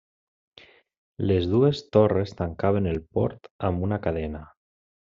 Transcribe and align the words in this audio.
Les 1.31 1.45
dues 1.51 1.83
torres 1.97 2.35
tancaven 2.41 2.91
el 2.95 3.01
port 3.19 3.49
amb 3.71 3.89
una 3.91 4.05
cadena. 4.09 4.47